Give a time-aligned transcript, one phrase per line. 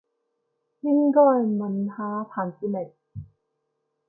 [0.79, 2.91] 應該問下彭志銘